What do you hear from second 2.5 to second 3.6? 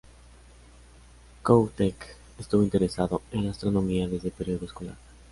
interesado en la